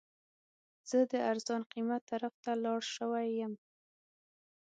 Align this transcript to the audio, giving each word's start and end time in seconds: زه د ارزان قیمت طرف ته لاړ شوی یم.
زه 0.89 0.99
د 1.11 1.13
ارزان 1.31 1.61
قیمت 1.71 2.01
طرف 2.11 2.33
ته 2.43 2.51
لاړ 2.63 2.81
شوی 2.95 3.27
یم. 3.39 3.53